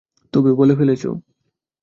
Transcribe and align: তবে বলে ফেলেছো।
তবে 0.33 0.51
বলে 0.53 0.73
ফেলেছো। 0.75 1.09